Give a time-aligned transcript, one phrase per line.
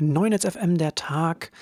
[0.00, 1.52] Neunetz FM der Tag,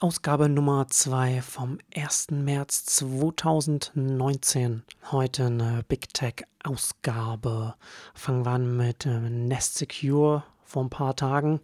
[0.00, 2.28] Ausgabe Nummer 2 vom 1.
[2.30, 4.82] März 2019.
[5.12, 7.74] Heute eine Big Tech-Ausgabe.
[8.14, 11.60] Fangen wir an mit äh, Nest Secure vor ein paar Tagen.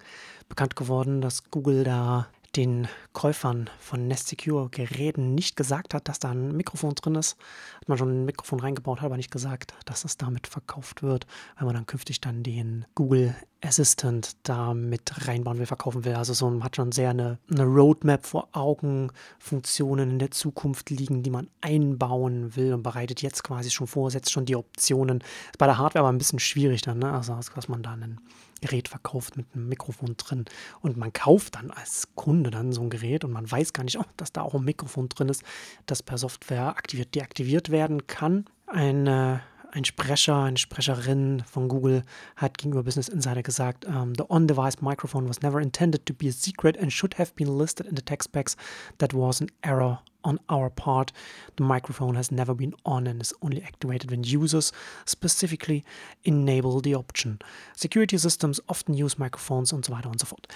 [0.51, 6.19] Bekannt geworden, dass Google da den Käufern von Nest Secure Geräten nicht gesagt hat, dass
[6.19, 7.39] da ein Mikrofon drin ist.
[7.81, 11.27] Hat man schon ein Mikrofon reingebaut, hat aber nicht gesagt, dass es damit verkauft wird,
[11.57, 13.35] weil man dann künftig dann den Google
[13.65, 16.15] Assistant da mit reinbauen will, verkaufen will.
[16.15, 20.91] Also so man hat schon sehr eine, eine Roadmap vor Augen, Funktionen in der Zukunft
[20.91, 25.21] liegen, die man einbauen will und bereitet jetzt quasi schon vor, setzt schon die Optionen.
[25.21, 27.13] Ist bei der Hardware aber ein bisschen schwierig dann, ne?
[27.13, 28.21] Also dass man da ein
[28.61, 30.45] Gerät verkauft mit einem Mikrofon drin
[30.81, 33.99] und man kauft dann als Kunde dann so ein Gerät und man weiß gar nicht,
[33.99, 35.43] oh, dass da auch ein Mikrofon drin ist,
[35.87, 38.47] das per Software aktiviert, deaktiviert werden kann.
[38.67, 42.05] Eine ein Sprecher, eine Sprecherin von Google
[42.37, 46.33] hat gegenüber Business Insider gesagt, um, the on-device microphone was never intended to be a
[46.33, 48.57] secret and should have been listed in the tech specs.
[48.99, 51.13] That was an error on our part.
[51.57, 54.73] The microphone has never been on and is only activated when users
[55.07, 55.85] specifically
[56.25, 57.39] enable the option.
[57.75, 60.47] Security systems often use microphones und so weiter und so fort.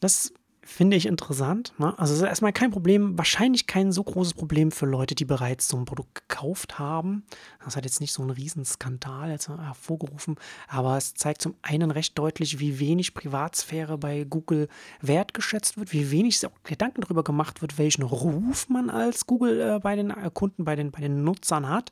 [0.00, 0.32] Das
[0.64, 1.72] finde ich interessant.
[1.78, 1.96] Ne?
[1.98, 5.68] Also es ist erstmal kein Problem, wahrscheinlich kein so großes Problem für Leute, die bereits
[5.68, 7.24] so ein Produkt gekauft haben.
[7.64, 10.36] Das hat jetzt nicht so einen Riesenskandal jetzt hervorgerufen,
[10.68, 14.68] aber es zeigt zum einen recht deutlich, wie wenig Privatsphäre bei Google
[15.00, 19.78] wertgeschätzt wird, wie wenig auch Gedanken darüber gemacht wird, welchen Ruf man als Google äh,
[19.78, 21.90] bei den Kunden, bei den, bei den Nutzern hat.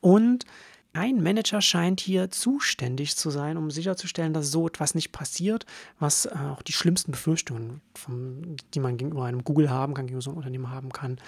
[0.00, 0.44] Und
[0.94, 5.66] ein Manager scheint hier zuständig zu sein, um sicherzustellen, dass so etwas nicht passiert,
[5.98, 10.22] was äh, auch die schlimmsten Befürchtungen, vom, die man gegenüber einem Google haben kann, gegenüber
[10.22, 11.18] so einem Unternehmen haben kann,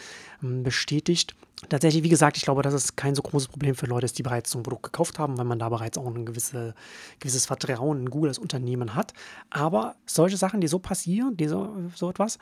[0.42, 1.34] ähm, bestätigt.
[1.68, 4.22] Tatsächlich, wie gesagt, ich glaube, dass es kein so großes Problem für Leute ist, die
[4.22, 6.74] bereits so ein Produkt gekauft haben, weil man da bereits auch ein gewisse,
[7.18, 9.12] gewisses Vertrauen in Google als Unternehmen hat.
[9.50, 12.38] Aber solche Sachen, die so passieren, die so, so etwas,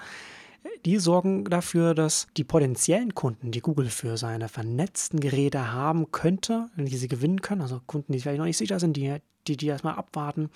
[0.84, 6.66] die sorgen dafür, dass die potenziellen Kunden, die Google für seine vernetzten Geräte haben könnte,
[6.76, 9.16] die sie gewinnen können, also Kunden, die vielleicht noch nicht sicher sind, die,
[9.46, 10.50] die, die erstmal abwarten,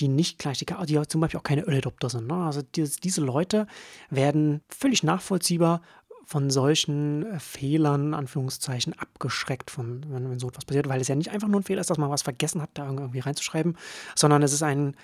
[0.00, 2.26] die nicht gleich, die, die zum Beispiel auch keine Early Adopter sind.
[2.26, 2.34] Ne?
[2.34, 3.66] Also die, diese Leute
[4.10, 5.82] werden völlig nachvollziehbar
[6.26, 11.14] von solchen äh, Fehlern, Anführungszeichen, abgeschreckt, von, wenn, wenn so etwas passiert, weil es ja
[11.14, 13.76] nicht einfach nur ein Fehler ist, dass man was vergessen hat, da irgendwie reinzuschreiben,
[14.14, 14.96] sondern es ist ein,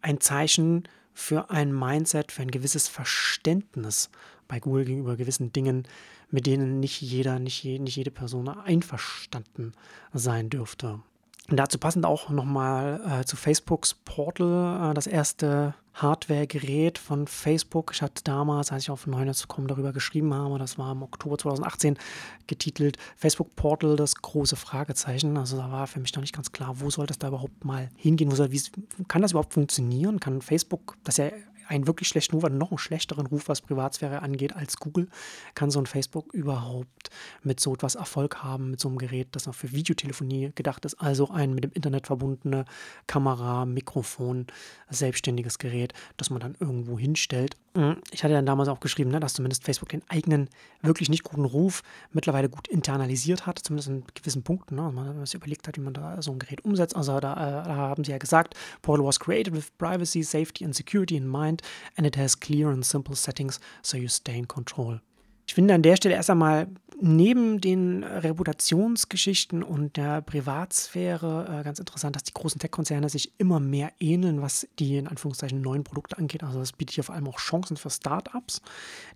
[0.00, 4.10] ein Zeichen für ein Mindset, für ein gewisses Verständnis
[4.48, 5.86] bei Google gegenüber gewissen Dingen,
[6.30, 9.72] mit denen nicht jeder, nicht, je, nicht jede Person einverstanden
[10.12, 11.00] sein dürfte.
[11.48, 17.92] Und dazu passend auch nochmal äh, zu Facebooks Portal, äh, das erste Hardware-Gerät von Facebook.
[17.94, 21.98] Ich hatte damals, als ich auf Neunetz.com darüber geschrieben habe, das war im Oktober 2018,
[22.46, 25.36] getitelt Facebook Portal, das große Fragezeichen.
[25.36, 27.90] Also da war für mich noch nicht ganz klar, wo soll das da überhaupt mal
[27.96, 28.30] hingehen?
[28.30, 28.62] Soll, wie,
[29.08, 30.20] kann das überhaupt funktionieren?
[30.20, 31.30] Kann Facebook, das ja
[31.72, 35.08] einen wirklich schlechten Ruf, noch einen schlechteren Ruf, was Privatsphäre angeht, als Google,
[35.54, 37.10] kann so ein Facebook überhaupt
[37.42, 40.94] mit so etwas Erfolg haben, mit so einem Gerät, das auch für Videotelefonie gedacht ist,
[40.94, 42.64] also ein mit dem Internet verbundene
[43.06, 44.46] Kamera, Mikrofon,
[44.90, 47.56] selbstständiges Gerät, das man dann irgendwo hinstellt.
[47.74, 47.96] Mhm.
[48.10, 50.50] Ich hatte dann damals auch geschrieben, ne, dass zumindest Facebook den eigenen
[50.82, 54.76] wirklich nicht guten Ruf mittlerweile gut internalisiert hat, zumindest in gewissen Punkten.
[54.76, 56.94] Ne, man sich überlegt hat, wie man da so ein Gerät umsetzt.
[56.94, 60.74] Also da, äh, da haben sie ja gesagt, Portal was created with privacy, safety and
[60.74, 61.61] security in mind
[61.96, 65.00] and it has clear and simple settings so you stay in control.
[65.46, 66.68] Ich finde an der Stelle erst einmal
[67.00, 73.58] neben den Reputationsgeschichten und der Privatsphäre äh, ganz interessant, dass die großen Tech-Konzerne sich immer
[73.58, 76.44] mehr ähneln, was die in Anführungszeichen neuen Produkte angeht.
[76.44, 78.62] Also das bietet hier vor allem auch Chancen für Startups,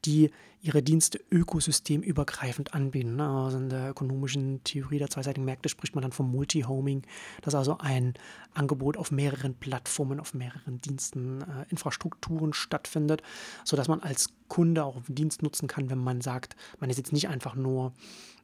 [0.05, 0.33] die
[0.66, 3.16] ihre Dienste ökosystemübergreifend anbieten.
[3.16, 3.28] Ne?
[3.28, 7.03] Also in der ökonomischen Theorie der zweiseitigen Märkte spricht man dann vom Multi-Homing,
[7.43, 8.15] dass also ein
[8.53, 13.22] Angebot auf mehreren Plattformen, auf mehreren Diensten, äh, Infrastrukturen stattfindet,
[13.65, 17.12] sodass man als Kunde auch einen Dienst nutzen kann, wenn man sagt, man ist jetzt
[17.12, 17.93] nicht einfach nur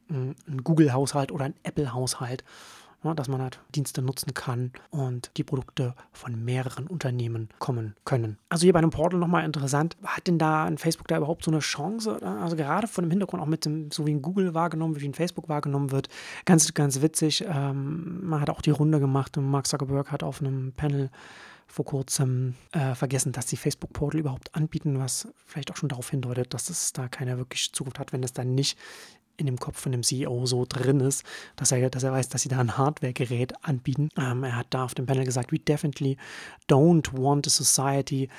[0.07, 2.43] hm, ein Google-Haushalt oder ein Apple-Haushalt,
[3.03, 8.37] ja, dass man halt Dienste nutzen kann und die Produkte von mehreren Unternehmen kommen können.
[8.49, 11.51] Also hier bei einem Portal nochmal interessant, hat denn da ein Facebook da überhaupt so
[11.51, 12.21] eine Chance?
[12.21, 15.13] Also gerade von dem Hintergrund auch mit dem, so wie ein Google wahrgenommen, wie ein
[15.13, 16.09] Facebook wahrgenommen wird,
[16.45, 17.45] ganz, ganz witzig.
[17.47, 21.09] Ähm, man hat auch die Runde gemacht und Mark Zuckerberg hat auf einem Panel
[21.67, 26.09] vor kurzem äh, vergessen, dass sie Facebook Portal überhaupt anbieten, was vielleicht auch schon darauf
[26.09, 28.77] hindeutet, dass es da keine wirkliche Zukunft hat, wenn es dann nicht
[29.37, 31.23] in dem Kopf von dem CEO so drin ist,
[31.55, 34.09] dass er, dass er weiß, dass sie da ein Hardware-Gerät anbieten.
[34.17, 36.17] Ähm, er hat da auf dem Panel gesagt, we definitely
[36.69, 38.29] don't want a society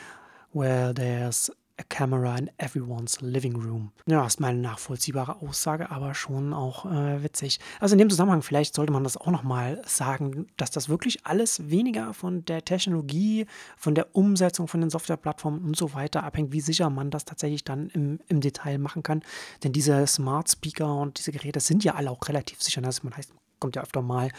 [0.53, 3.93] where there's a camera in everyone's living room.
[4.07, 7.59] Ja, ist meine nachvollziehbare Aussage, aber schon auch äh, witzig.
[7.81, 11.71] Also in dem Zusammenhang, vielleicht sollte man das auch nochmal sagen, dass das wirklich alles
[11.71, 16.61] weniger von der Technologie, von der Umsetzung von den Softwareplattformen und so weiter abhängt, wie
[16.61, 19.23] sicher man das tatsächlich dann im, im Detail machen kann.
[19.65, 22.83] Denn diese Smart Speaker und diese Geräte sind ja alle auch relativ sicher.
[22.83, 24.31] Das heißt, kommt ja öfter mal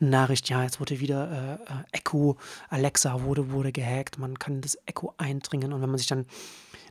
[0.00, 2.36] eine Nachricht, ja, jetzt wurde wieder äh, äh, Echo,
[2.68, 6.26] Alexa wurde, wurde gehackt, man kann das Echo eindringen und wenn man sich dann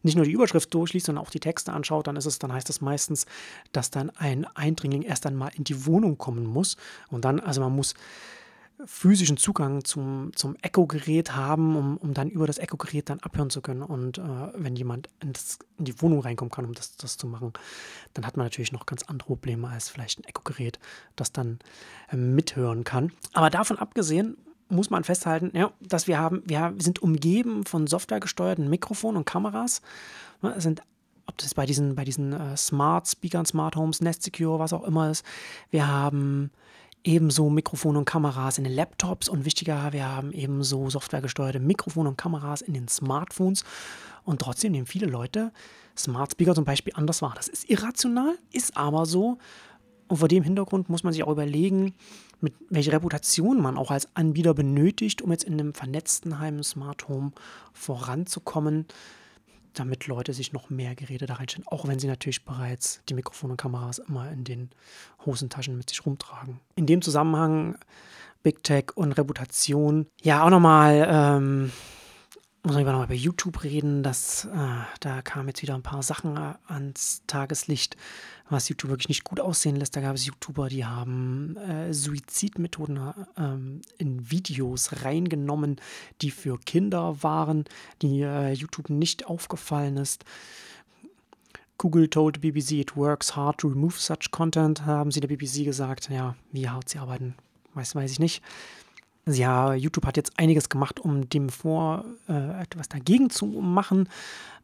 [0.03, 2.69] nicht nur die Überschrift durchliest, sondern auch die Texte anschaut, dann ist es, dann heißt
[2.69, 3.25] es meistens,
[3.71, 6.77] dass dann ein Eindringling erst einmal in die Wohnung kommen muss
[7.09, 7.95] und dann, also man muss
[8.85, 13.61] physischen Zugang zum, zum Echo-Gerät haben, um, um dann über das Echo-Gerät dann abhören zu
[13.61, 13.81] können.
[13.81, 14.21] Und äh,
[14.55, 17.53] wenn jemand in, das, in, die Wohnung reinkommen kann, um das, das zu machen,
[18.13, 20.79] dann hat man natürlich noch ganz andere Probleme als vielleicht ein Echo-Gerät,
[21.15, 21.59] das dann
[22.09, 23.11] äh, mithören kann.
[23.33, 24.38] Aber davon abgesehen
[24.73, 29.81] muss man festhalten, ja, dass wir haben, wir sind umgeben von softwaregesteuerten Mikrofonen und Kameras.
[30.41, 30.81] Ja, sind
[31.25, 34.83] ob das bei diesen, bei diesen äh, Smart Speakern, Smart Homes, Nest Secure, was auch
[34.83, 35.25] immer ist.
[35.71, 36.51] Wir haben
[37.03, 42.17] ebenso Mikrofone und Kameras in den Laptops und wichtiger, wir haben ebenso softwaregesteuerte Mikrofone und
[42.17, 43.63] Kameras in den Smartphones
[44.23, 45.51] und trotzdem nehmen viele Leute
[45.97, 47.33] Smart Speaker zum Beispiel anders wahr.
[47.35, 49.37] Das ist irrational, ist aber so
[50.07, 51.94] und vor dem Hintergrund muss man sich auch überlegen,
[52.41, 57.07] mit welcher Reputation man auch als Anbieter benötigt, um jetzt in einem vernetzten Heim Smart
[57.07, 57.31] Home
[57.73, 58.85] voranzukommen
[59.73, 63.53] damit Leute sich noch mehr Geräte da reinstellen, auch wenn sie natürlich bereits die Mikrofone
[63.53, 64.69] und Kameras immer in den
[65.25, 66.59] Hosentaschen mit sich rumtragen.
[66.75, 67.75] In dem Zusammenhang
[68.44, 71.71] Big Tech und Reputation, ja, auch nochmal ähm,
[72.65, 74.04] muss man nochmal über YouTube reden.
[74.04, 77.98] Das, äh, da kamen jetzt wieder ein paar Sachen äh, ans Tageslicht,
[78.50, 79.95] was YouTube wirklich nicht gut aussehen lässt.
[79.98, 85.81] Da gab es YouTuber, die haben äh, Suizidmethoden äh, in Videos reingenommen,
[86.21, 87.65] die für Kinder waren,
[88.01, 90.24] die äh, YouTube nicht aufgefallen ist.
[91.77, 96.10] Google told BBC it works hard to remove such content, haben sie der BBC gesagt.
[96.10, 97.36] Ja, wie hart sie arbeiten,
[97.74, 98.42] weiß, weiß ich nicht.
[99.25, 104.09] Ja, YouTube hat jetzt einiges gemacht, um dem vor äh, etwas dagegen zu machen.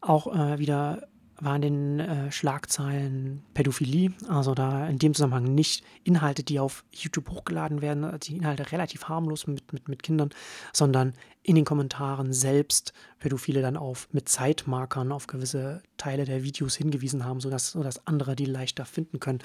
[0.01, 1.07] Auch äh, wieder
[1.41, 7.29] waren den äh, Schlagzeilen Pädophilie, also da in dem Zusammenhang nicht Inhalte, die auf YouTube
[7.29, 10.29] hochgeladen werden, also die Inhalte relativ harmlos mit, mit, mit Kindern,
[10.73, 11.13] sondern
[11.43, 17.25] in den Kommentaren selbst Pädophile dann auf mit Zeitmarkern auf gewisse Teile der Videos hingewiesen
[17.25, 19.39] haben, sodass, sodass andere die leichter finden können.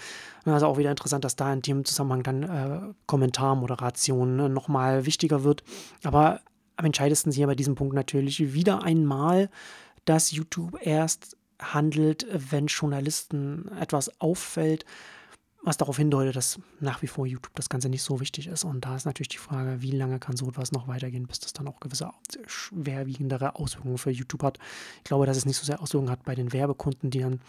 [0.44, 5.44] Also auch wieder interessant, dass da in dem Zusammenhang dann äh, Kommentarmoderation ne, nochmal wichtiger
[5.44, 5.62] wird.
[6.02, 6.40] Aber
[6.76, 9.48] am entscheidendsten hier bei diesem Punkt natürlich wieder einmal,
[10.04, 14.84] dass YouTube erst handelt, wenn Journalisten etwas auffällt,
[15.64, 18.64] was darauf hindeutet, dass nach wie vor YouTube das Ganze nicht so wichtig ist.
[18.64, 21.54] Und da ist natürlich die Frage, wie lange kann so etwas noch weitergehen, bis das
[21.54, 22.10] dann auch gewisse
[22.46, 24.58] schwerwiegendere Auswirkungen für YouTube hat.
[24.98, 27.40] Ich glaube, dass es nicht so sehr Auswirkungen hat bei den Werbekunden, die dann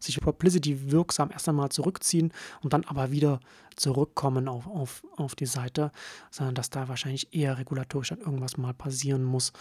[0.00, 3.40] sich Publicity wirksam erst einmal zurückziehen und dann aber wieder
[3.76, 5.92] zurückkommen auf, auf, auf die Seite,
[6.30, 9.52] sondern dass da wahrscheinlich eher regulatorisch dann irgendwas mal passieren muss,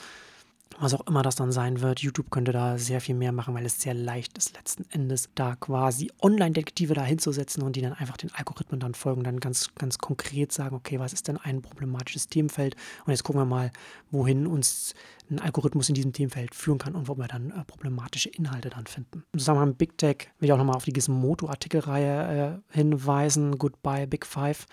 [0.79, 2.00] was auch immer das dann sein wird.
[2.00, 5.56] YouTube könnte da sehr viel mehr machen, weil es sehr leicht ist, letzten Endes da
[5.56, 9.97] quasi Online-Detektive da hinzusetzen und die dann einfach den Algorithmen dann folgen, dann ganz, ganz
[9.97, 12.75] konkret sagen, okay, was ist denn ein problematisches Themenfeld?
[13.06, 13.71] Und jetzt gucken wir mal,
[14.12, 14.94] wohin uns
[15.31, 18.85] ein Algorithmus in diesem Themenfeld führen kann und wo wir dann äh, problematische Inhalte dann
[18.85, 19.24] finden.
[19.31, 24.07] Im Zusammenhang mit Big Tech will ich auch nochmal auf die Gizmodo-Artikelreihe äh, hinweisen, Goodbye
[24.07, 24.65] Big Five.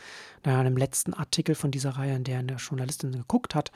[0.42, 3.72] Da dem letzten Artikel von dieser Reihe, in der eine Journalistin geguckt hat,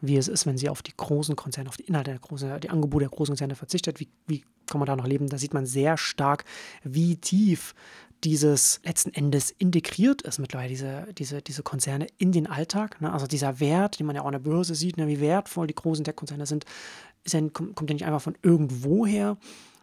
[0.00, 2.70] wie es ist, wenn sie auf die großen Konzerne, auf die Inhalte der großen, die
[2.70, 5.28] Angebote der großen Konzerne verzichtet, wie, wie kann man da noch leben?
[5.28, 6.44] Da sieht man sehr stark,
[6.82, 7.74] wie tief
[8.24, 13.00] dieses letzten Endes integriert ist mittlerweile, diese, diese, diese Konzerne in den Alltag.
[13.00, 13.12] Ne?
[13.12, 15.06] Also dieser Wert, den man ja auch an der Börse sieht, ne?
[15.06, 16.64] wie wertvoll die großen Tech-Konzerne sind,
[17.26, 19.36] ja, kommt ja nicht einfach von irgendwoher,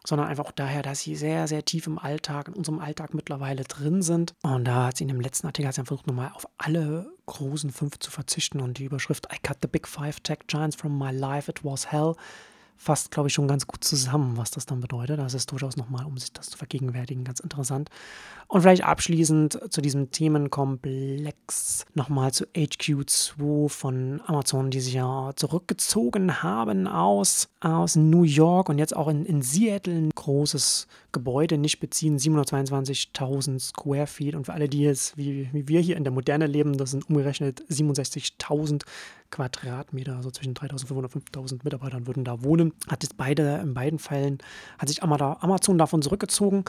[0.05, 3.63] sondern einfach auch daher, dass sie sehr, sehr tief im Alltag, in unserem Alltag mittlerweile
[3.63, 4.33] drin sind.
[4.43, 7.71] Und da hat sie in dem letzten Artikel hat sie versucht, nochmal auf alle großen
[7.71, 8.59] fünf zu verzichten.
[8.59, 11.91] Und die Überschrift I cut the big five tech giants from my life, it was
[11.91, 12.15] hell
[12.77, 15.19] fasst, glaube ich, schon ganz gut zusammen, was das dann bedeutet.
[15.19, 17.89] Das ist durchaus nochmal, um sich das zu vergegenwärtigen, ganz interessant.
[18.47, 26.43] Und vielleicht abschließend zu diesem Themenkomplex nochmal zu HQ2 von Amazon, die sich ja zurückgezogen
[26.43, 31.79] haben aus, aus New York und jetzt auch in, in Seattle ein großes Gebäude nicht
[31.79, 34.35] beziehen, 722.000 Square Feet.
[34.35, 37.07] Und für alle, die jetzt, wie, wie wir hier in der Moderne leben, das sind
[37.09, 38.83] umgerechnet 67.000
[39.31, 42.73] Quadratmeter, also zwischen 3.500 und 5.000 Mitarbeitern würden da wohnen.
[42.87, 44.39] Hat jetzt beide, in beiden Fällen,
[44.77, 46.65] hat sich Amazon davon zurückgezogen.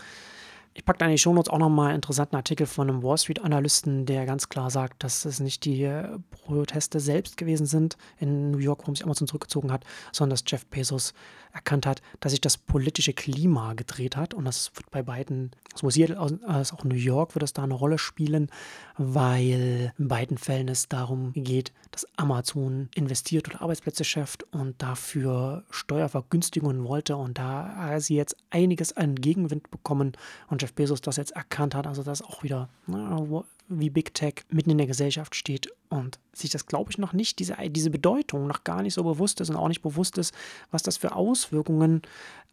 [0.76, 4.06] Ich packe da in die Shownotes auch nochmal einen interessanten Artikel von einem Wall Street-Analysten,
[4.06, 8.58] der ganz klar sagt, dass es nicht die äh, Proteste selbst gewesen sind in New
[8.58, 11.14] York, warum sich Amazon zurückgezogen hat, sondern dass Jeff Bezos
[11.52, 14.34] erkannt hat, dass sich das politische Klima gedreht hat.
[14.34, 17.74] Und das wird bei beiden, sowohl Seattle als auch New York, wird das da eine
[17.74, 18.50] Rolle spielen,
[18.98, 25.62] weil in beiden Fällen es darum geht, dass Amazon investiert oder Arbeitsplätze schafft und dafür
[25.70, 27.14] Steuervergünstigungen wollte.
[27.14, 30.12] Und da sie jetzt einiges an Gegenwind bekommen
[30.48, 33.22] und Jeff Bezos das jetzt erkannt hat, also das auch wieder, na,
[33.68, 37.38] wie Big Tech mitten in der Gesellschaft steht und sich das, glaube ich, noch nicht,
[37.38, 40.34] diese, diese Bedeutung noch gar nicht so bewusst ist und auch nicht bewusst ist,
[40.70, 42.00] was das für Auswirkungen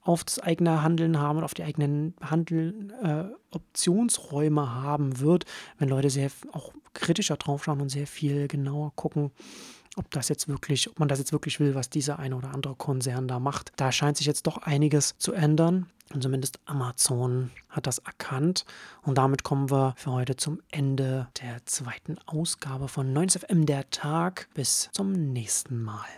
[0.02, 5.46] auf das eigene Handeln haben und auf die eigenen Handel, äh, Optionsräume haben wird,
[5.78, 9.32] wenn Leute sehr auch kritischer draufschauen und sehr viel genauer gucken,
[9.96, 12.76] ob das jetzt wirklich, ob man das jetzt wirklich will, was dieser eine oder andere
[12.76, 13.72] Konzern da macht.
[13.78, 15.88] Da scheint sich jetzt doch einiges zu ändern.
[16.14, 18.66] Und zumindest Amazon hat das erkannt.
[19.04, 24.48] Und damit kommen wir für heute zum Ende der zweiten Ausgabe von 9FM der Tag.
[24.54, 26.12] Bis zum nächsten Mal.